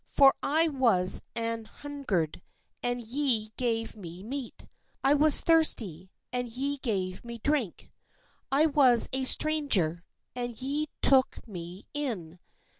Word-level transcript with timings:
For 0.15 0.33
I 0.41 0.67
was 0.67 1.21
an 1.35 1.65
hun 1.65 2.05
gered, 2.05 2.41
and 2.81 2.99
ye 3.03 3.49
gave 3.55 3.95
me 3.95 4.23
meat: 4.23 4.65
I 5.03 5.13
was 5.13 5.41
thirsty, 5.41 6.09
and 6.33 6.49
ye 6.49 6.77
gave 6.77 7.23
me 7.23 7.37
drink: 7.37 7.91
I 8.51 8.65
was 8.65 9.05
a 9.05 9.09
THE 9.09 9.09
SHEEP 9.09 9.11
AND 9.13 9.13
THE 9.13 9.17
GOATS 9.21 9.29
stranger, 9.31 10.03
and 10.35 10.59
ye 10.59 10.87
took 11.03 11.47
me 11.47 11.85
in. 11.93 12.39